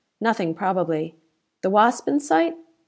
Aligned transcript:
Nothing, 0.19 0.55
probably." 0.55 1.15
"The 1.61 1.69
Wasp 1.69 2.07
in 2.07 2.19
sight?" 2.19 2.57